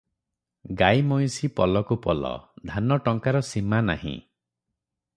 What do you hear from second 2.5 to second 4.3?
ଧାନ ଟଙ୍କାର ସୀମା ନାହିଁ।